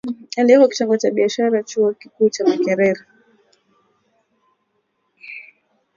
aliyeko 0.37 0.67
Kitengo 0.67 0.97
cha 0.97 1.11
Biashara 1.11 1.63
Chuo 1.63 1.93
Kikuu 1.93 2.29
cha 2.29 2.45
Makerere 2.45 3.05